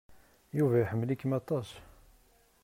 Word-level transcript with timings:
Yuba 0.57 0.75
iḥemmel-ikem 0.79 1.31
aṭas. 1.39 1.69